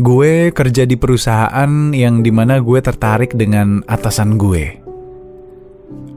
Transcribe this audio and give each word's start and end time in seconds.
Gue 0.00 0.48
kerja 0.56 0.88
di 0.88 0.96
perusahaan 0.96 1.92
yang 1.92 2.24
di 2.24 2.32
mana 2.32 2.64
gue 2.64 2.80
tertarik 2.80 3.36
dengan 3.36 3.84
atasan 3.84 4.40
gue. 4.40 4.80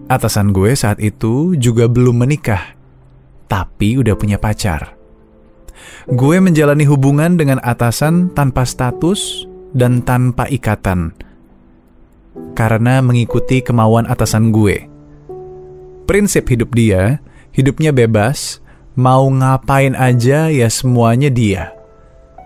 Atasan 0.07 0.55
gue 0.55 0.71
saat 0.79 0.95
itu 1.03 1.59
juga 1.59 1.91
belum 1.91 2.23
menikah, 2.23 2.71
tapi 3.51 3.99
udah 3.99 4.15
punya 4.15 4.39
pacar. 4.39 4.96
Gue 6.07 6.39
menjalani 6.39 6.88
hubungan 6.88 7.35
dengan 7.35 7.59
atasan 7.59 8.31
tanpa 8.31 8.63
status 8.63 9.43
dan 9.76 10.00
tanpa 10.07 10.48
ikatan, 10.48 11.12
karena 12.55 13.04
mengikuti 13.04 13.60
kemauan 13.60 14.07
atasan 14.07 14.55
gue. 14.55 14.88
Prinsip 16.07 16.48
hidup 16.48 16.71
dia, 16.71 17.20
hidupnya 17.52 17.92
bebas, 17.92 18.64
mau 18.96 19.28
ngapain 19.28 20.00
aja 20.00 20.48
ya 20.48 20.71
semuanya 20.71 21.28
dia. 21.28 21.76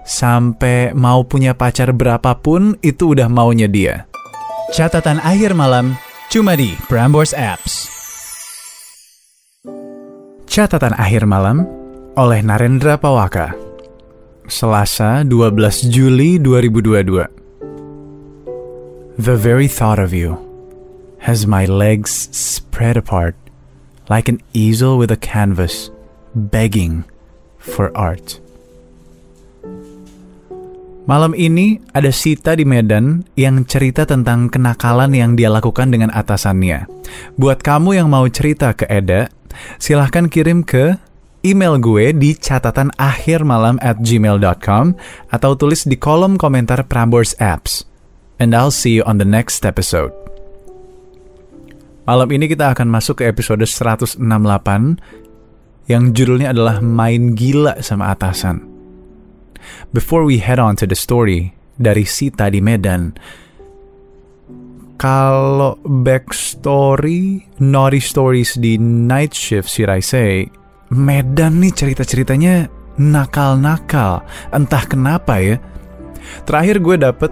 Sampai 0.09 0.89
mau 0.97 1.21
punya 1.21 1.53
pacar 1.53 1.93
berapapun 1.93 2.81
itu 2.81 3.13
udah 3.13 3.29
maunya 3.29 3.69
dia. 3.69 4.09
Catatan 4.73 5.21
akhir 5.21 5.54
malam 5.54 6.01
cuma 6.33 6.57
di 6.57 6.73
Prambors 6.89 7.29
Apps. 7.37 7.86
Catatan 10.50 10.97
akhir 10.97 11.29
malam 11.29 11.61
oleh 12.17 12.41
Narendra 12.41 12.97
Pawaka. 12.97 13.53
Selasa 14.50 15.21
12 15.21 15.93
Juli 15.93 16.41
2022. 16.41 17.29
The 19.21 19.37
very 19.37 19.69
thought 19.69 20.01
of 20.01 20.09
you 20.09 20.41
has 21.21 21.45
my 21.45 21.69
legs 21.69 22.33
spread 22.33 22.97
apart 22.97 23.37
like 24.09 24.25
an 24.25 24.41
easel 24.57 24.97
with 24.97 25.14
a 25.14 25.21
canvas 25.21 25.93
begging 26.33 27.05
for 27.61 27.93
art. 27.93 28.41
Malam 31.09 31.33
ini 31.33 31.81
ada 31.89 32.13
Sita 32.13 32.53
di 32.53 32.69
Medan 32.69 33.25
yang 33.33 33.66
cerita 33.66 34.05
tentang 34.05 34.45
kenakalan 34.45 35.09
yang 35.17 35.34
dia 35.34 35.50
lakukan 35.50 35.89
dengan 35.89 36.14
atasannya. 36.14 36.86
Buat 37.34 37.66
kamu 37.66 37.97
yang 37.97 38.14
mau 38.14 38.30
cerita 38.30 38.78
ke 38.78 38.86
Eda, 38.86 39.25
silahkan 39.81 40.30
kirim 40.30 40.61
ke 40.61 41.02
email 41.42 41.81
gue 41.81 42.14
di 42.14 42.38
catatan 42.38 42.94
akhir 43.02 43.42
malam 43.42 43.81
at 43.81 43.97
gmail.com 44.06 44.94
atau 45.34 45.52
tulis 45.58 45.89
di 45.89 45.97
kolom 45.97 46.38
komentar 46.38 46.86
Prambors 46.86 47.34
Apps. 47.41 47.89
And 48.38 48.53
I'll 48.53 48.69
see 48.69 48.94
you 48.94 49.03
on 49.09 49.17
the 49.17 49.25
next 49.25 49.66
episode. 49.66 50.14
Malam 52.06 52.30
ini 52.38 52.45
kita 52.45 52.78
akan 52.78 52.86
masuk 52.86 53.25
ke 53.25 53.34
episode 53.34 53.66
168 53.66 54.22
yang 55.89 56.14
judulnya 56.14 56.53
adalah 56.53 56.78
Main 56.86 57.34
Gila 57.34 57.81
sama 57.81 58.14
Atasan. 58.14 58.69
Before 59.92 60.23
we 60.23 60.38
head 60.39 60.62
on 60.62 60.78
to 60.80 60.86
the 60.86 60.98
story 60.98 61.53
dari 61.80 62.06
Sita 62.06 62.52
di 62.52 62.62
Medan, 62.62 63.16
kalau 65.00 65.80
backstory, 65.88 67.48
naughty 67.64 68.03
stories 68.03 68.59
di 68.59 68.75
night 68.75 69.31
shift, 69.31 69.72
should 69.72 69.88
I 69.88 70.03
say, 70.03 70.52
Medan 70.92 71.64
nih 71.64 71.72
cerita-ceritanya 71.72 72.67
nakal-nakal, 73.00 74.28
entah 74.52 74.84
kenapa 74.84 75.40
ya. 75.40 75.56
Terakhir 76.44 76.84
gue 76.84 76.95
dapet, 77.00 77.31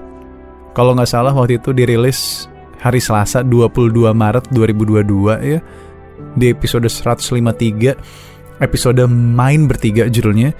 kalau 0.71 0.95
nggak 0.95 1.11
salah 1.11 1.35
waktu 1.35 1.59
itu 1.59 1.75
dirilis 1.75 2.47
hari 2.79 3.03
Selasa 3.03 3.43
22 3.43 4.15
Maret 4.15 4.47
2022 4.55 5.51
ya, 5.51 5.59
di 6.39 6.45
episode 6.47 6.87
153, 6.87 8.63
episode 8.63 9.03
Main 9.11 9.67
Bertiga 9.67 10.07
judulnya, 10.07 10.55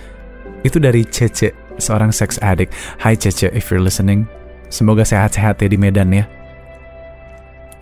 itu 0.68 0.76
dari 0.76 1.08
Cece, 1.08 1.67
seorang 1.78 2.14
sex 2.14 2.38
addict. 2.42 2.74
Hai 3.02 3.18
Cece, 3.18 3.50
if 3.54 3.70
you're 3.70 3.84
listening, 3.84 4.30
semoga 4.70 5.08
sehat-sehat 5.08 5.62
ya 5.62 5.68
di 5.70 5.78
Medan 5.80 6.14
ya. 6.14 6.26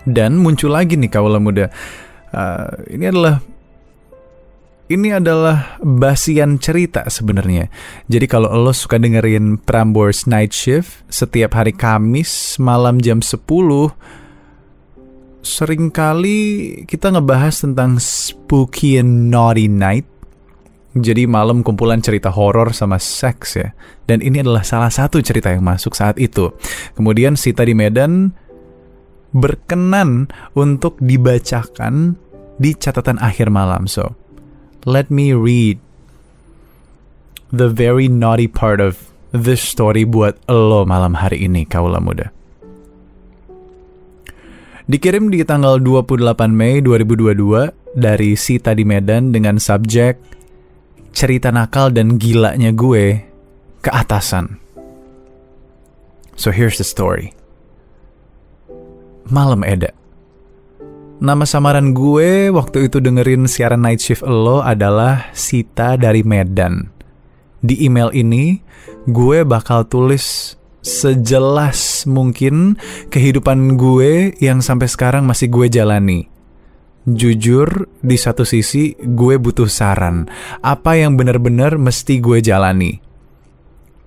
Dan 0.06 0.38
muncul 0.38 0.70
lagi 0.72 0.96
nih 0.96 1.10
kaula 1.10 1.42
muda. 1.42 1.74
Uh, 2.30 2.70
ini 2.94 3.10
adalah 3.10 3.42
ini 4.86 5.10
adalah 5.10 5.82
basian 5.82 6.62
cerita 6.62 7.10
sebenarnya. 7.10 7.74
Jadi 8.06 8.26
kalau 8.30 8.54
lo 8.54 8.70
suka 8.70 9.02
dengerin 9.02 9.58
Prambors 9.58 10.30
Night 10.30 10.54
Shift 10.54 11.10
setiap 11.10 11.58
hari 11.58 11.74
Kamis 11.74 12.62
malam 12.62 13.02
jam 13.02 13.18
10 13.18 13.50
sering 15.46 15.94
kali 15.94 16.42
kita 16.90 17.14
ngebahas 17.14 17.66
tentang 17.66 18.02
spooky 18.02 18.98
and 18.98 19.30
naughty 19.30 19.70
night. 19.70 20.06
Jadi 20.96 21.28
malam 21.28 21.60
kumpulan 21.60 22.00
cerita 22.00 22.32
horor 22.32 22.72
sama 22.72 22.96
seks 22.96 23.60
ya. 23.60 23.76
Dan 24.08 24.24
ini 24.24 24.40
adalah 24.40 24.64
salah 24.64 24.88
satu 24.88 25.20
cerita 25.20 25.52
yang 25.52 25.68
masuk 25.68 25.92
saat 25.92 26.16
itu. 26.16 26.56
Kemudian 26.96 27.36
Sita 27.36 27.68
di 27.68 27.76
Medan 27.76 28.32
berkenan 29.36 30.32
untuk 30.56 30.96
dibacakan 31.04 32.16
di 32.56 32.72
catatan 32.72 33.20
akhir 33.20 33.52
malam. 33.52 33.92
So, 33.92 34.16
let 34.88 35.12
me 35.12 35.36
read 35.36 35.84
the 37.52 37.68
very 37.68 38.08
naughty 38.08 38.48
part 38.48 38.80
of 38.80 39.12
this 39.36 39.60
story 39.60 40.08
buat 40.08 40.40
lo 40.48 40.88
malam 40.88 41.20
hari 41.20 41.44
ini, 41.44 41.68
kaula 41.68 42.00
muda. 42.00 42.32
Dikirim 44.86 45.34
di 45.34 45.42
tanggal 45.44 45.82
28 45.82 46.24
Mei 46.56 46.80
2022 46.80 48.00
dari 48.00 48.38
Sita 48.38 48.72
di 48.72 48.86
Medan 48.86 49.34
dengan 49.34 49.58
subjek 49.58 50.36
Cerita 51.16 51.48
nakal 51.48 51.96
dan 51.96 52.20
gilanya 52.20 52.76
gue 52.76 53.24
ke 53.80 53.88
atasan. 53.88 54.60
So 56.36 56.52
here's 56.52 56.76
the 56.76 56.84
story. 56.84 57.32
Malam 59.32 59.64
Eda. 59.64 59.96
Nama 61.24 61.48
samaran 61.48 61.96
gue 61.96 62.52
waktu 62.52 62.92
itu 62.92 63.00
dengerin 63.00 63.48
siaran 63.48 63.80
night 63.80 64.04
shift 64.04 64.28
lo 64.28 64.60
adalah 64.60 65.32
Sita 65.32 65.96
dari 65.96 66.20
Medan. 66.28 66.92
Di 67.64 67.88
email 67.88 68.12
ini, 68.12 68.60
gue 69.08 69.48
bakal 69.48 69.88
tulis 69.88 70.60
sejelas 70.84 72.04
mungkin 72.12 72.76
kehidupan 73.08 73.80
gue 73.80 74.36
yang 74.44 74.60
sampai 74.60 74.92
sekarang 74.92 75.24
masih 75.24 75.48
gue 75.48 75.72
jalani. 75.72 76.35
Jujur, 77.06 77.86
di 78.02 78.18
satu 78.18 78.42
sisi 78.42 78.98
gue 78.98 79.38
butuh 79.38 79.70
saran. 79.70 80.26
Apa 80.66 80.98
yang 80.98 81.14
benar-benar 81.14 81.78
mesti 81.78 82.18
gue 82.18 82.42
jalani. 82.42 82.98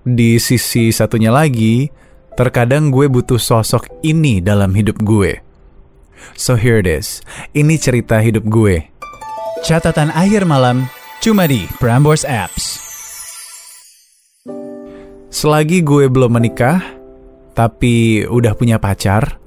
Di 0.03 0.35
sisi 0.35 0.91
satunya 0.91 1.31
lagi, 1.31 1.87
terkadang 2.35 2.91
gue 2.91 3.07
butuh 3.07 3.39
sosok 3.39 3.87
ini 4.03 4.43
dalam 4.43 4.75
hidup 4.75 4.99
gue. 4.99 5.39
So 6.35 6.59
here 6.59 6.83
it 6.83 6.91
is. 6.91 7.23
Ini 7.55 7.79
cerita 7.79 8.19
hidup 8.19 8.43
gue. 8.51 8.83
Catatan 9.63 10.11
akhir 10.11 10.43
malam 10.43 10.91
cuma 11.23 11.47
di 11.47 11.71
Prambors 11.79 12.27
Apps. 12.27 12.83
Selagi 15.31 15.87
gue 15.87 16.11
belum 16.11 16.35
menikah, 16.35 16.83
tapi 17.55 18.27
udah 18.27 18.51
punya 18.59 18.75
pacar, 18.75 19.38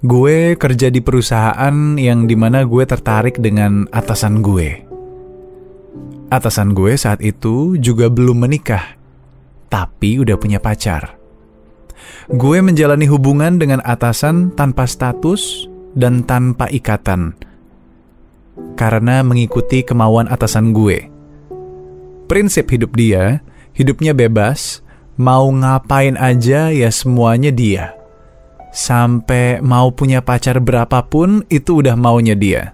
gue 0.00 0.56
kerja 0.56 0.88
di 0.88 1.04
perusahaan 1.04 1.76
yang 2.00 2.24
di 2.24 2.32
mana 2.32 2.64
gue 2.64 2.84
tertarik 2.88 3.36
dengan 3.36 3.84
atasan 3.92 4.40
gue. 4.40 4.88
Atasan 6.32 6.72
gue 6.72 6.96
saat 6.96 7.20
itu 7.20 7.76
juga 7.76 8.08
belum 8.08 8.48
menikah, 8.48 8.96
tapi 9.68 10.16
udah 10.16 10.40
punya 10.40 10.56
pacar. 10.56 11.20
Gue 12.32 12.64
menjalani 12.64 13.04
hubungan 13.12 13.60
dengan 13.60 13.84
atasan 13.84 14.56
tanpa 14.56 14.88
status 14.88 15.68
dan 15.92 16.24
tanpa 16.24 16.70
ikatan, 16.72 17.36
karena 18.80 19.20
mengikuti 19.20 19.84
kemauan 19.84 20.32
atasan 20.32 20.72
gue. 20.72 21.12
Prinsip 22.24 22.72
hidup 22.72 22.96
dia, 22.96 23.44
hidupnya 23.76 24.16
bebas, 24.16 24.80
mau 25.20 25.50
ngapain 25.52 26.16
aja 26.16 26.72
ya 26.72 26.88
semuanya 26.88 27.52
dia. 27.52 27.99
Sampai 28.70 29.58
mau 29.58 29.90
punya 29.90 30.22
pacar 30.22 30.62
berapapun 30.62 31.42
itu 31.50 31.82
udah 31.82 31.98
maunya 31.98 32.38
dia. 32.38 32.72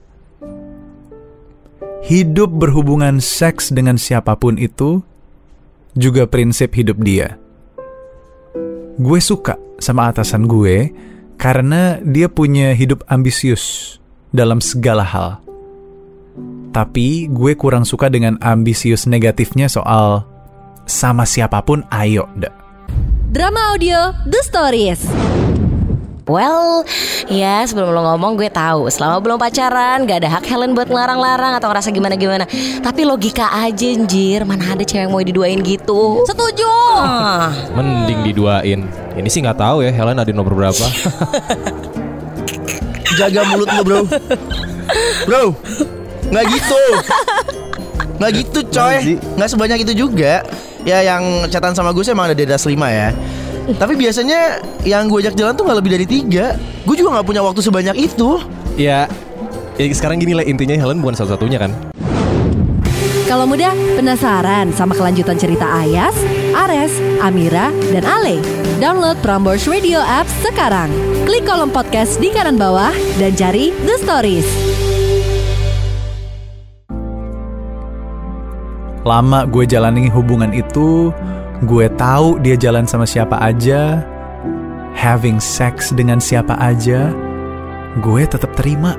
Hidup 2.06 2.52
berhubungan 2.52 3.18
seks 3.18 3.72
dengan 3.72 3.98
siapa 3.98 4.36
pun 4.38 4.60
itu 4.60 5.02
juga 5.96 6.28
prinsip 6.28 6.70
hidup 6.76 7.00
dia. 7.02 7.40
Gue 9.00 9.18
suka 9.18 9.56
sama 9.80 10.12
atasan 10.12 10.46
gue 10.46 10.92
karena 11.40 11.98
dia 12.04 12.28
punya 12.28 12.76
hidup 12.76 13.02
ambisius 13.08 13.96
dalam 14.30 14.60
segala 14.60 15.02
hal. 15.02 15.40
Tapi 16.76 17.26
gue 17.32 17.56
kurang 17.56 17.88
suka 17.88 18.12
dengan 18.12 18.36
ambisius 18.44 19.08
negatifnya 19.08 19.66
soal 19.72 20.28
sama 20.84 21.24
siapa 21.24 21.64
pun 21.64 21.82
ayo 21.88 22.28
dak. 22.36 22.52
Drama 23.32 23.74
audio 23.74 24.12
The 24.28 24.40
Stories. 24.44 25.02
Well, 26.26 26.82
ya 27.30 27.62
sebelum 27.62 27.94
lo 27.94 28.02
ngomong 28.02 28.34
gue 28.34 28.50
tahu 28.50 28.90
selama 28.90 29.22
belum 29.22 29.38
pacaran 29.38 30.02
gak 30.10 30.26
ada 30.26 30.34
hak 30.34 30.50
Helen 30.50 30.74
buat 30.74 30.90
ngelarang-larang 30.90 31.54
atau 31.54 31.70
ngerasa 31.70 31.94
gimana-gimana. 31.94 32.50
Tapi 32.82 33.06
logika 33.06 33.46
aja 33.54 33.86
anjir, 33.94 34.42
mana 34.42 34.74
ada 34.74 34.82
cewek 34.82 35.06
yang 35.06 35.14
mau 35.14 35.22
diduain 35.22 35.62
gitu. 35.62 36.26
Setuju. 36.26 36.66
Ah, 36.98 37.54
Mending 37.78 38.26
diduain. 38.26 38.90
Ini 39.14 39.28
sih 39.30 39.38
nggak 39.38 39.54
tahu 39.54 39.86
ya 39.86 39.94
Helen 39.94 40.18
ada 40.18 40.34
nomor 40.34 40.50
berapa. 40.58 40.82
Jaga 43.22 43.46
mulut 43.46 43.70
lu 43.70 43.82
bro 43.86 44.00
Bro 45.24 45.44
Nggak 46.28 46.44
gitu 46.52 46.82
Nggak 48.18 48.30
gitu 48.34 48.58
coy 48.74 49.16
Nggak 49.38 49.48
sebanyak 49.54 49.78
itu 49.88 49.92
juga 49.94 50.44
Ya 50.84 51.00
yang 51.00 51.48
catatan 51.48 51.72
sama 51.72 51.96
gue 51.96 52.02
sih 52.04 52.12
emang 52.12 52.28
ada 52.28 52.36
di 52.36 52.44
atas 52.44 52.66
5 52.68 52.76
ya 52.76 53.14
Tapi 53.66 53.98
biasanya 53.98 54.62
yang 54.86 55.10
gue 55.10 55.26
ajak 55.26 55.34
jalan 55.34 55.58
tuh 55.58 55.66
nggak 55.66 55.78
lebih 55.82 55.92
dari 55.98 56.06
tiga 56.06 56.54
Gue 56.86 56.94
juga 56.94 57.18
nggak 57.18 57.26
punya 57.26 57.42
waktu 57.42 57.58
sebanyak 57.66 57.98
itu 57.98 58.38
ya, 58.78 59.10
ya 59.74 59.84
sekarang 59.90 60.22
gini 60.22 60.38
lah 60.38 60.46
intinya 60.46 60.78
Helen 60.78 61.02
bukan 61.02 61.18
satu-satunya 61.18 61.58
kan. 61.58 61.72
Kalau 63.26 63.42
muda 63.42 63.74
penasaran 63.98 64.70
sama 64.70 64.94
kelanjutan 64.94 65.34
cerita 65.34 65.66
Ayas, 65.66 66.14
Ares, 66.54 66.94
Amira, 67.18 67.74
dan 67.90 68.06
Ale? 68.06 68.38
Download 68.78 69.18
Prambors 69.18 69.66
Radio 69.66 69.98
App 69.98 70.30
sekarang. 70.46 70.94
Klik 71.26 71.42
kolom 71.42 71.74
podcast 71.74 72.22
di 72.22 72.30
kanan 72.30 72.54
bawah 72.54 72.94
dan 73.18 73.34
cari 73.34 73.74
The 73.82 73.98
Stories. 73.98 74.46
Lama 79.02 79.42
gue 79.50 79.66
jalani 79.66 80.06
hubungan 80.06 80.54
itu, 80.54 81.10
gue 81.64 81.86
tahu 81.96 82.42
dia 82.44 82.58
jalan 82.58 82.84
sama 82.84 83.08
siapa 83.08 83.40
aja, 83.40 84.04
having 84.92 85.40
sex 85.40 85.94
dengan 85.96 86.20
siapa 86.20 86.52
aja, 86.60 87.14
gue 88.04 88.22
tetap 88.28 88.52
terima. 88.58 88.98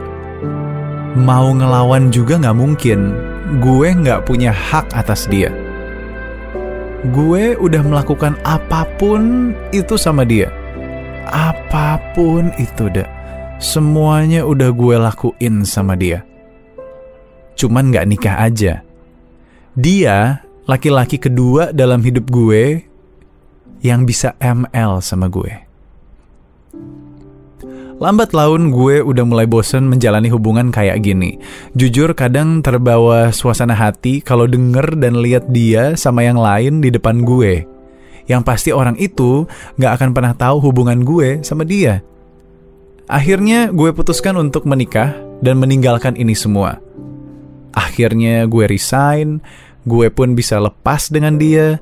Mau 1.17 1.53
ngelawan 1.53 2.09
juga 2.13 2.37
nggak 2.37 2.57
mungkin, 2.57 2.99
gue 3.61 3.87
nggak 3.93 4.25
punya 4.25 4.49
hak 4.53 4.89
atas 4.93 5.29
dia. 5.29 5.49
Gue 7.13 7.53
udah 7.57 7.81
melakukan 7.85 8.33
apa 8.41 8.85
pun 8.97 9.53
itu 9.69 9.97
sama 9.97 10.25
dia. 10.25 10.49
Apa 11.29 12.01
pun 12.17 12.49
itu, 12.57 12.89
dah. 12.89 13.05
Semuanya 13.57 14.45
udah 14.45 14.69
gue 14.69 14.95
lakuin 14.97 15.65
sama 15.65 15.97
dia. 15.97 16.21
Cuman 17.57 17.89
nggak 17.89 18.05
nikah 18.05 18.37
aja. 18.37 18.85
Dia 19.73 20.46
laki-laki 20.67 21.15
kedua 21.15 21.71
dalam 21.71 22.03
hidup 22.03 22.27
gue 22.27 22.83
yang 23.79 24.03
bisa 24.03 24.35
ML 24.43 24.99
sama 24.99 25.31
gue. 25.31 25.63
Lambat 27.97 28.29
laun 28.29 28.69
gue 28.69 29.01
udah 29.01 29.25
mulai 29.25 29.49
bosen 29.49 29.89
menjalani 29.89 30.29
hubungan 30.29 30.69
kayak 30.69 31.01
gini. 31.01 31.41
Jujur 31.73 32.13
kadang 32.13 32.61
terbawa 32.61 33.33
suasana 33.33 33.73
hati 33.73 34.21
kalau 34.21 34.45
denger 34.45 35.01
dan 35.01 35.17
lihat 35.17 35.49
dia 35.49 35.97
sama 35.97 36.21
yang 36.21 36.37
lain 36.37 36.77
di 36.77 36.93
depan 36.93 37.25
gue. 37.25 37.65
Yang 38.29 38.41
pasti 38.45 38.69
orang 38.69 38.99
itu 39.01 39.49
gak 39.81 39.97
akan 39.97 40.09
pernah 40.13 40.37
tahu 40.37 40.61
hubungan 40.69 41.01
gue 41.01 41.41
sama 41.41 41.65
dia. 41.65 42.05
Akhirnya 43.09 43.73
gue 43.73 43.89
putuskan 43.95 44.37
untuk 44.37 44.69
menikah 44.69 45.17
dan 45.41 45.57
meninggalkan 45.57 46.13
ini 46.19 46.37
semua. 46.37 46.77
Akhirnya 47.73 48.45
gue 48.45 48.65
resign, 48.69 49.41
gue 49.87 50.07
pun 50.11 50.35
bisa 50.35 50.59
lepas 50.59 51.07
dengan 51.07 51.39
dia, 51.39 51.79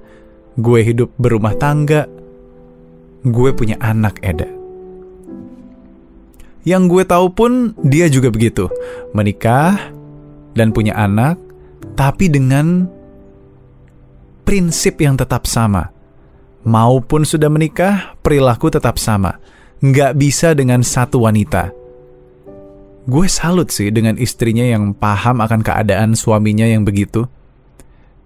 gue 0.62 0.80
hidup 0.86 1.10
berumah 1.18 1.58
tangga, 1.58 2.06
gue 3.26 3.50
punya 3.58 3.82
anak 3.82 4.22
Eda. 4.22 4.46
Yang 6.66 6.84
gue 6.90 7.04
tahu 7.06 7.28
pun 7.34 7.52
dia 7.82 8.06
juga 8.10 8.30
begitu, 8.30 8.70
menikah 9.14 9.78
dan 10.54 10.70
punya 10.70 10.94
anak, 10.94 11.38
tapi 11.98 12.30
dengan 12.30 12.86
prinsip 14.46 15.02
yang 15.02 15.18
tetap 15.18 15.50
sama. 15.50 15.90
Maupun 16.66 17.26
sudah 17.26 17.50
menikah, 17.50 18.18
perilaku 18.26 18.74
tetap 18.74 18.98
sama. 18.98 19.38
Nggak 19.86 20.18
bisa 20.18 20.58
dengan 20.58 20.82
satu 20.82 21.22
wanita. 21.22 21.70
Gue 23.06 23.30
salut 23.30 23.70
sih 23.70 23.94
dengan 23.94 24.18
istrinya 24.18 24.66
yang 24.66 24.98
paham 24.98 25.46
akan 25.46 25.62
keadaan 25.62 26.18
suaminya 26.18 26.66
yang 26.66 26.82
begitu. 26.82 27.30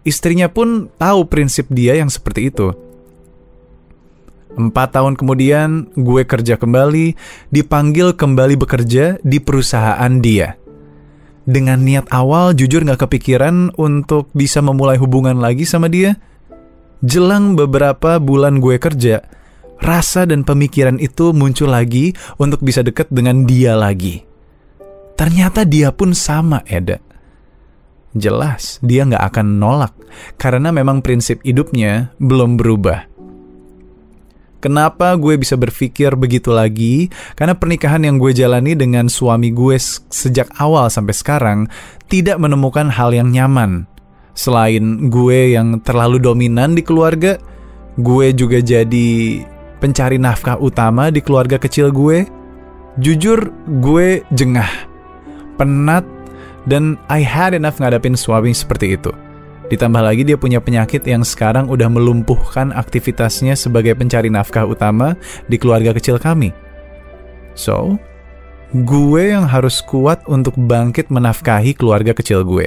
Istrinya 0.10 0.50
pun 0.50 0.90
tahu 0.98 1.30
prinsip 1.30 1.70
dia 1.70 1.94
yang 1.94 2.10
seperti 2.10 2.50
itu. 2.50 2.74
Empat 4.58 4.98
tahun 4.98 5.14
kemudian, 5.14 5.94
gue 5.94 6.26
kerja 6.26 6.58
kembali, 6.58 7.14
dipanggil 7.54 8.18
kembali 8.18 8.58
bekerja 8.58 9.22
di 9.22 9.38
perusahaan 9.38 10.10
dia. 10.18 10.58
Dengan 11.46 11.86
niat 11.86 12.10
awal, 12.10 12.58
jujur 12.58 12.82
gak 12.90 13.06
kepikiran 13.06 13.78
untuk 13.78 14.34
bisa 14.34 14.66
memulai 14.66 14.98
hubungan 14.98 15.38
lagi 15.38 15.70
sama 15.70 15.86
dia. 15.86 16.18
Jelang 17.06 17.54
beberapa 17.54 18.18
bulan 18.18 18.58
gue 18.58 18.82
kerja, 18.82 19.22
rasa 19.78 20.26
dan 20.26 20.42
pemikiran 20.42 20.98
itu 20.98 21.32
muncul 21.38 21.70
lagi 21.70 22.18
untuk 22.42 22.66
bisa 22.66 22.82
deket 22.82 23.14
dengan 23.14 23.46
dia 23.46 23.78
lagi. 23.78 24.26
Ternyata 25.14 25.70
dia 25.70 25.94
pun 25.94 26.18
sama, 26.18 26.66
Eda. 26.66 26.98
Jelas, 28.18 28.82
dia 28.82 29.06
nggak 29.06 29.22
akan 29.22 29.48
nolak 29.62 29.94
karena 30.42 30.74
memang 30.74 31.06
prinsip 31.06 31.46
hidupnya 31.46 32.10
belum 32.18 32.58
berubah. 32.58 33.06
Kenapa 34.60 35.16
gue 35.16 35.40
bisa 35.40 35.56
berpikir 35.56 36.20
begitu 36.20 36.52
lagi? 36.52 37.08
Karena 37.38 37.56
pernikahan 37.56 38.04
yang 38.04 38.20
gue 38.20 38.36
jalani 38.36 38.76
dengan 38.76 39.08
suami 39.08 39.56
gue 39.56 39.80
sejak 40.12 40.52
awal 40.60 40.92
sampai 40.92 41.16
sekarang 41.16 41.60
tidak 42.12 42.36
menemukan 42.44 42.92
hal 42.92 43.16
yang 43.16 43.32
nyaman. 43.32 43.88
Selain 44.36 45.08
gue 45.08 45.56
yang 45.56 45.80
terlalu 45.80 46.20
dominan 46.20 46.76
di 46.76 46.84
keluarga, 46.84 47.40
gue 47.96 48.36
juga 48.36 48.60
jadi 48.60 49.48
pencari 49.80 50.20
nafkah 50.20 50.60
utama 50.60 51.08
di 51.08 51.24
keluarga 51.24 51.56
kecil 51.56 51.96
gue. 51.96 52.28
Jujur, 53.00 53.56
gue 53.80 54.28
jengah 54.36 54.68
penat, 55.56 56.04
dan 56.68 57.00
I 57.08 57.24
had 57.24 57.56
enough 57.56 57.80
ngadapin 57.80 58.18
suami 58.18 58.52
seperti 58.52 59.00
itu. 59.00 59.14
Ditambah 59.70 60.02
lagi 60.02 60.26
dia 60.26 60.34
punya 60.34 60.58
penyakit 60.58 61.06
yang 61.06 61.22
sekarang 61.22 61.70
udah 61.70 61.86
melumpuhkan 61.88 62.74
aktivitasnya 62.74 63.54
sebagai 63.54 63.94
pencari 63.94 64.34
nafkah 64.34 64.66
utama 64.66 65.14
di 65.46 65.62
keluarga 65.62 65.94
kecil 65.94 66.18
kami. 66.18 66.50
So, 67.54 68.02
gue 68.74 69.30
yang 69.30 69.46
harus 69.46 69.86
kuat 69.86 70.26
untuk 70.26 70.58
bangkit 70.58 71.14
menafkahi 71.14 71.78
keluarga 71.78 72.18
kecil 72.18 72.42
gue. 72.42 72.66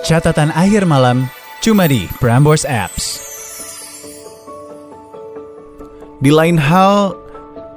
Catatan 0.00 0.48
akhir 0.56 0.88
malam 0.88 1.28
cuma 1.60 1.84
di 1.84 2.08
Prambors 2.24 2.64
Apps. 2.64 3.20
Di 6.24 6.32
lain 6.32 6.56
hal, 6.56 7.19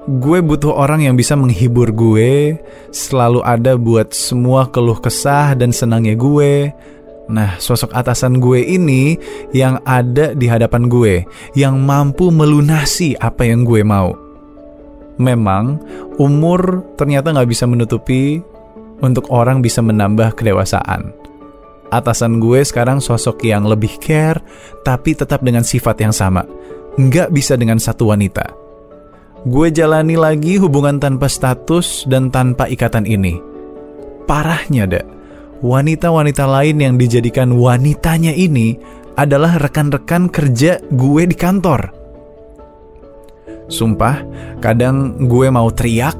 gue 0.07 0.39
butuh 0.43 0.75
orang 0.75 1.07
yang 1.07 1.15
bisa 1.15 1.35
menghibur 1.39 1.87
gue, 1.95 2.59
selalu 2.91 3.39
ada 3.43 3.79
buat 3.79 4.11
semua 4.11 4.67
keluh 4.67 4.99
kesah 4.99 5.55
dan 5.55 5.71
senangnya 5.71 6.19
gue. 6.19 6.75
Nah, 7.31 7.55
sosok 7.55 7.95
atasan 7.95 8.43
gue 8.43 8.59
ini 8.59 9.15
yang 9.55 9.79
ada 9.87 10.35
di 10.35 10.43
hadapan 10.51 10.91
gue, 10.91 11.23
yang 11.55 11.79
mampu 11.79 12.27
melunasi 12.27 13.15
apa 13.15 13.47
yang 13.47 13.63
gue 13.63 13.79
mau. 13.79 14.11
Memang, 15.15 15.79
umur 16.19 16.83
ternyata 16.99 17.31
nggak 17.31 17.47
bisa 17.47 17.63
menutupi 17.63 18.43
untuk 18.99 19.31
orang 19.31 19.63
bisa 19.63 19.79
menambah 19.79 20.35
kedewasaan. 20.35 21.15
Atasan 21.93 22.43
gue 22.43 22.59
sekarang 22.65 22.99
sosok 22.99 23.45
yang 23.45 23.63
lebih 23.69 23.95
care, 24.03 24.41
tapi 24.83 25.15
tetap 25.15 25.45
dengan 25.45 25.63
sifat 25.63 25.95
yang 26.03 26.11
sama. 26.11 26.43
Nggak 26.99 27.31
bisa 27.31 27.53
dengan 27.55 27.77
satu 27.77 28.09
wanita 28.09 28.62
gue 29.43 29.67
jalani 29.75 30.15
lagi 30.15 30.55
hubungan 30.55 30.99
tanpa 31.03 31.27
status 31.27 32.07
dan 32.07 32.31
tanpa 32.31 32.71
ikatan 32.71 33.03
ini. 33.03 33.39
Parahnya, 34.23 34.87
dak, 34.87 35.05
wanita-wanita 35.59 36.47
lain 36.47 36.79
yang 36.79 36.95
dijadikan 36.95 37.51
wanitanya 37.59 38.31
ini 38.31 38.79
adalah 39.19 39.59
rekan-rekan 39.59 40.31
kerja 40.31 40.79
gue 40.95 41.23
di 41.27 41.35
kantor. 41.35 41.91
Sumpah, 43.67 44.23
kadang 44.63 45.27
gue 45.27 45.47
mau 45.51 45.67
teriak, 45.71 46.15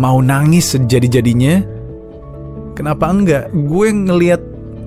mau 0.00 0.20
nangis 0.24 0.76
sejadi-jadinya. 0.76 1.60
Kenapa 2.76 3.08
enggak? 3.08 3.52
Gue 3.52 3.92
ngeliat 3.92 4.40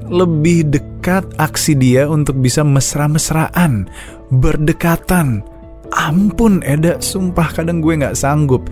lebih 0.10 0.74
dekat 0.74 1.26
aksi 1.38 1.78
dia 1.78 2.10
untuk 2.10 2.42
bisa 2.42 2.66
mesra-mesraan, 2.66 3.90
berdekatan, 4.34 5.46
Ampun 5.94 6.62
Eda, 6.62 7.02
sumpah 7.02 7.50
kadang 7.54 7.82
gue 7.82 7.98
gak 7.98 8.18
sanggup. 8.18 8.70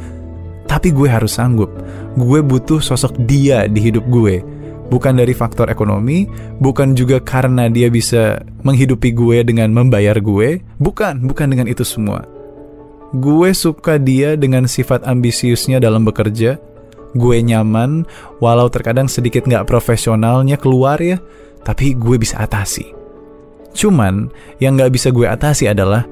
Tapi 0.68 0.92
gue 0.94 1.08
harus 1.10 1.40
sanggup. 1.40 1.72
Gue 2.20 2.44
butuh 2.44 2.84
sosok 2.84 3.16
dia 3.26 3.66
di 3.66 3.80
hidup 3.82 4.06
gue. 4.12 4.44
Bukan 4.88 5.20
dari 5.20 5.36
faktor 5.36 5.68
ekonomi, 5.68 6.28
bukan 6.64 6.96
juga 6.96 7.20
karena 7.20 7.68
dia 7.68 7.92
bisa 7.92 8.40
menghidupi 8.64 9.12
gue 9.12 9.44
dengan 9.44 9.72
membayar 9.76 10.16
gue. 10.16 10.64
Bukan, 10.80 11.28
bukan 11.28 11.48
dengan 11.52 11.68
itu 11.68 11.84
semua. 11.84 12.24
Gue 13.16 13.56
suka 13.56 14.00
dia 14.00 14.36
dengan 14.36 14.68
sifat 14.68 15.04
ambisiusnya 15.08 15.80
dalam 15.80 16.04
bekerja. 16.08 16.60
Gue 17.16 17.40
nyaman, 17.40 18.04
walau 18.44 18.68
terkadang 18.68 19.08
sedikit 19.08 19.48
nggak 19.48 19.68
profesionalnya 19.68 20.60
keluar 20.60 21.00
ya, 21.00 21.20
tapi 21.64 21.96
gue 21.96 22.20
bisa 22.20 22.44
atasi. 22.44 22.92
Cuman, 23.72 24.28
yang 24.60 24.76
nggak 24.76 24.92
bisa 24.92 25.12
gue 25.12 25.28
atasi 25.28 25.72
adalah 25.72 26.04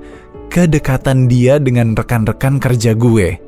kedekatan 0.50 1.30
dia 1.30 1.62
dengan 1.62 1.94
rekan-rekan 1.96 2.60
kerja 2.60 2.94
gue. 2.98 3.40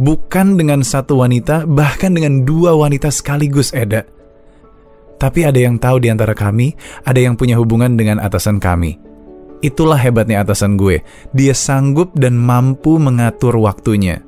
Bukan 0.00 0.56
dengan 0.56 0.80
satu 0.80 1.20
wanita, 1.20 1.68
bahkan 1.68 2.16
dengan 2.16 2.44
dua 2.48 2.72
wanita 2.72 3.12
sekaligus, 3.12 3.76
Eda. 3.76 4.08
Tapi 5.20 5.44
ada 5.44 5.60
yang 5.60 5.76
tahu 5.76 6.00
di 6.00 6.08
antara 6.08 6.32
kami, 6.32 6.72
ada 7.04 7.20
yang 7.20 7.36
punya 7.36 7.60
hubungan 7.60 7.92
dengan 7.92 8.16
atasan 8.16 8.56
kami. 8.56 8.96
Itulah 9.60 10.00
hebatnya 10.00 10.40
atasan 10.40 10.80
gue. 10.80 11.04
Dia 11.36 11.52
sanggup 11.52 12.16
dan 12.16 12.40
mampu 12.40 12.96
mengatur 12.96 13.60
waktunya. 13.60 14.24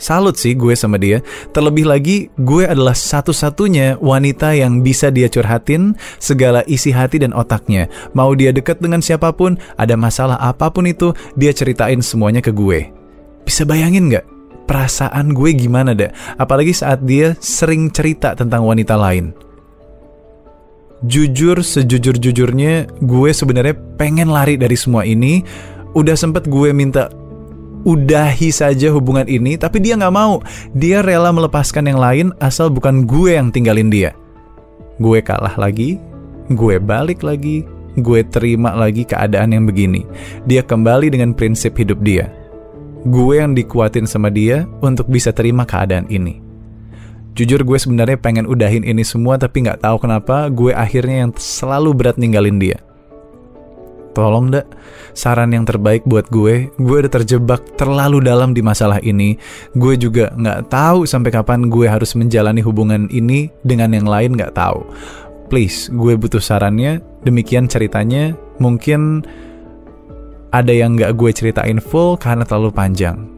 Salut 0.00 0.40
sih 0.40 0.56
gue 0.56 0.72
sama 0.72 0.96
dia. 0.96 1.20
Terlebih 1.52 1.84
lagi, 1.84 2.32
gue 2.40 2.64
adalah 2.64 2.96
satu-satunya 2.96 4.00
wanita 4.00 4.56
yang 4.56 4.80
bisa 4.80 5.12
dia 5.12 5.28
curhatin 5.28 5.92
segala 6.16 6.64
isi 6.64 6.88
hati 6.88 7.20
dan 7.20 7.36
otaknya. 7.36 7.84
Mau 8.16 8.32
dia 8.32 8.48
deket 8.48 8.80
dengan 8.80 9.04
siapa 9.04 9.28
pun, 9.36 9.60
ada 9.76 10.00
masalah 10.00 10.40
apa 10.40 10.72
pun 10.72 10.88
itu, 10.88 11.12
dia 11.36 11.52
ceritain 11.52 12.00
semuanya 12.00 12.40
ke 12.40 12.48
gue. 12.48 12.88
Bisa 13.44 13.68
bayangin 13.68 14.08
gak? 14.08 14.24
Perasaan 14.64 15.36
gue 15.36 15.52
gimana 15.52 15.92
deh? 15.92 16.08
Apalagi 16.40 16.72
saat 16.72 17.04
dia 17.04 17.36
sering 17.36 17.92
cerita 17.92 18.32
tentang 18.32 18.64
wanita 18.64 18.96
lain 18.96 19.36
jujur 21.00 21.64
sejujur-jujurnya 21.64 23.00
gue 23.00 23.30
sebenarnya 23.32 23.72
pengen 23.96 24.28
lari 24.28 24.60
dari 24.60 24.76
semua 24.76 25.08
ini. 25.08 25.40
Udah 25.90 26.14
sempet 26.14 26.46
gue 26.46 26.70
minta 26.70 27.10
udahi 27.84 28.50
saja 28.52 28.92
hubungan 28.92 29.26
ini, 29.26 29.56
tapi 29.56 29.80
dia 29.80 29.96
nggak 29.96 30.14
mau. 30.14 30.40
Dia 30.76 31.00
rela 31.00 31.32
melepaskan 31.32 31.88
yang 31.88 32.00
lain 32.00 32.26
asal 32.38 32.68
bukan 32.68 33.04
gue 33.04 33.36
yang 33.36 33.52
tinggalin 33.52 33.88
dia. 33.88 34.16
Gue 35.00 35.24
kalah 35.24 35.56
lagi, 35.56 35.96
gue 36.52 36.76
balik 36.76 37.24
lagi, 37.24 37.64
gue 37.96 38.20
terima 38.28 38.76
lagi 38.76 39.02
keadaan 39.08 39.56
yang 39.56 39.64
begini. 39.64 40.04
Dia 40.44 40.60
kembali 40.60 41.08
dengan 41.10 41.32
prinsip 41.32 41.74
hidup 41.76 42.00
dia. 42.04 42.28
Gue 43.08 43.40
yang 43.40 43.56
dikuatin 43.56 44.04
sama 44.04 44.28
dia 44.28 44.68
untuk 44.84 45.08
bisa 45.08 45.32
terima 45.32 45.64
keadaan 45.64 46.04
ini. 46.12 46.40
Jujur 47.32 47.64
gue 47.64 47.78
sebenarnya 47.78 48.20
pengen 48.20 48.44
udahin 48.44 48.84
ini 48.84 49.06
semua 49.06 49.40
tapi 49.40 49.64
nggak 49.64 49.80
tahu 49.80 50.02
kenapa 50.02 50.50
gue 50.52 50.76
akhirnya 50.76 51.24
yang 51.24 51.32
selalu 51.38 51.96
berat 51.96 52.20
ninggalin 52.20 52.60
dia. 52.60 52.78
Tolong 54.10 54.50
dak, 54.50 54.66
saran 55.14 55.54
yang 55.54 55.62
terbaik 55.62 56.02
buat 56.02 56.26
gue. 56.28 56.70
Gue 56.78 56.96
udah 57.06 57.12
terjebak 57.12 57.78
terlalu 57.78 58.24
dalam 58.24 58.50
di 58.50 58.62
masalah 58.62 58.98
ini. 59.00 59.38
Gue 59.78 59.94
juga 59.94 60.34
nggak 60.34 60.70
tahu 60.70 61.06
sampai 61.06 61.30
kapan 61.30 61.70
gue 61.70 61.86
harus 61.86 62.18
menjalani 62.18 62.58
hubungan 62.60 63.06
ini 63.14 63.50
dengan 63.62 63.94
yang 63.94 64.10
lain 64.10 64.34
nggak 64.34 64.54
tahu. 64.58 64.82
Please, 65.46 65.90
gue 65.90 66.18
butuh 66.18 66.42
sarannya. 66.42 67.02
Demikian 67.22 67.70
ceritanya. 67.70 68.34
Mungkin 68.58 69.22
ada 70.50 70.74
yang 70.74 70.98
nggak 70.98 71.14
gue 71.14 71.30
ceritain 71.30 71.78
full 71.78 72.18
karena 72.18 72.42
terlalu 72.42 72.74
panjang. 72.74 73.30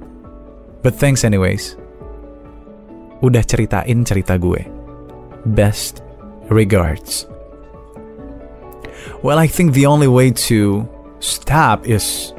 But 0.81 0.97
thanks 0.97 1.23
anyways 1.23 1.83
udah 3.23 3.43
ceritain 3.47 4.03
cerita 4.03 4.37
gue. 4.37 4.61
Best 5.47 6.03
regards. 6.51 7.32
Well, 9.23 9.39
I 9.39 9.47
think 9.47 9.73
the 9.73 9.87
only 9.87 10.11
way 10.11 10.35
to 10.51 10.87
stop 11.23 11.87
is 11.87 12.35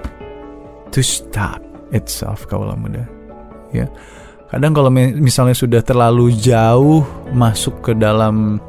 to 0.91 1.01
stop 1.01 1.63
itself 1.96 2.46
kaulah 2.46 2.75
muda. 2.75 3.08
Ya. 3.72 3.88
Kadang 4.53 4.77
kalau 4.77 4.93
misalnya 4.93 5.58
sudah 5.58 5.82
terlalu 5.82 6.38
jauh 6.38 7.01
masuk 7.34 7.82
ke 7.82 7.98
dalam 7.98 8.62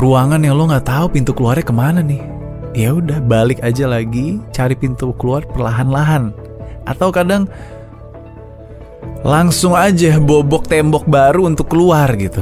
ruangan 0.00 0.40
yang 0.40 0.56
lo 0.56 0.64
nggak 0.70 0.88
tahu 0.88 1.12
pintu 1.12 1.36
keluarnya 1.36 1.66
ke 1.66 1.74
mana 1.74 2.00
nih, 2.00 2.22
ya 2.72 2.96
udah 2.96 3.20
balik 3.20 3.60
aja 3.60 3.84
lagi 3.84 4.40
cari 4.54 4.72
pintu 4.78 5.12
keluar 5.18 5.44
perlahan-lahan. 5.44 6.32
Atau 6.88 7.12
kadang 7.12 7.50
langsung 9.26 9.76
aja 9.76 10.16
bobok 10.16 10.70
tembok 10.70 11.04
baru 11.04 11.52
untuk 11.52 11.68
keluar 11.68 12.08
gitu. 12.16 12.40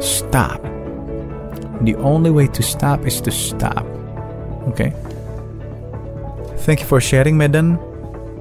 Stop. 0.00 0.69
The 1.80 1.96
only 1.96 2.30
way 2.30 2.46
to 2.48 2.62
stop 2.62 3.06
is 3.06 3.20
to 3.22 3.32
stop. 3.32 3.84
Okay. 4.68 4.92
Thank 6.68 6.80
you 6.80 6.86
for 6.86 7.00
sharing, 7.00 7.36
Medan. 7.40 7.80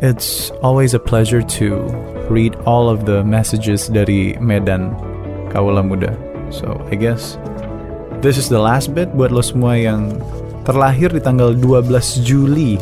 It's 0.02 0.52
always 0.64 0.94
a 0.94 1.00
pleasure 1.00 1.42
to 1.60 1.88
read 2.28 2.56
all 2.68 2.90
of 2.90 3.08
the 3.08 3.24
messages 3.24 3.88
dari 3.88 4.36
Medan 4.40 4.92
Kawula 5.52 5.84
Muda. 5.84 6.16
So, 6.52 6.76
I 6.92 6.96
guess 6.96 7.40
this 8.20 8.38
is 8.38 8.52
the 8.52 8.60
last 8.60 8.92
bit 8.92 9.12
buat 9.16 9.32
lo 9.32 9.40
semua 9.40 9.80
yang 9.80 10.20
terlahir 10.68 11.10
di 11.16 11.24
tanggal 11.24 11.56
12 11.56 12.28
Juli. 12.28 12.76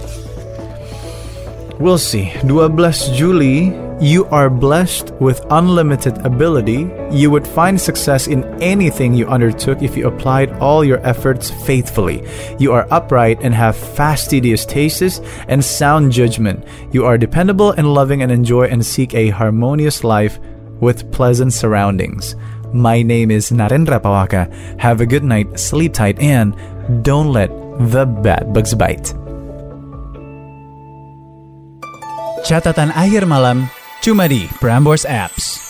We'll 1.78 2.02
see. 2.02 2.34
12 2.42 3.14
Juli 3.14 3.70
you 4.00 4.26
are 4.26 4.50
blessed 4.50 5.12
with 5.20 5.46
unlimited 5.50 6.18
ability, 6.26 6.90
you 7.12 7.32
would 7.32 7.48
find 7.48 7.80
success 7.82 8.28
in 8.28 8.44
anything 8.62 9.14
you 9.14 9.26
undertook 9.28 9.82
if 9.82 9.98
you 9.98 10.08
applied 10.08 10.54
all 10.60 10.84
your 10.84 11.00
efforts 11.06 11.50
faithfully. 11.66 12.22
You 12.60 12.74
are 12.74 12.88
upright 12.92 13.40
and 13.42 13.54
have 13.56 13.76
fastidious 13.76 14.66
tastes 14.66 15.20
and 15.48 15.64
sound 15.64 16.12
judgment. 16.12 16.64
You 16.92 17.06
are 17.06 17.18
dependable 17.18 17.72
and 17.72 17.94
loving 17.94 18.22
and 18.22 18.32
enjoy 18.32 18.66
and 18.66 18.86
seek 18.86 19.16
a 19.16 19.30
harmonious 19.30 20.04
life 20.04 20.40
with 20.80 21.12
pleasant 21.12 21.54
surroundings. 21.54 22.36
My 22.74 23.02
name 23.02 23.32
is 23.32 23.50
Narendra 23.50 24.00
Pawaka. 24.00 24.46
Have 24.80 25.02
a 25.02 25.06
good 25.08 25.24
night, 25.24 25.60
sleep 25.60 25.94
tight, 25.94 26.20
and 26.20 26.54
don't 27.04 27.32
let 27.34 27.50
the 27.80 28.06
bad 28.06 28.54
bugs 28.54 28.76
bite. 28.76 29.14
Catatan 32.46 32.94
akhir 32.94 33.28
malam 33.28 33.68
cuma 34.02 34.28
di 34.28 34.50
Prambors 34.60 35.06
Apps. 35.06 35.67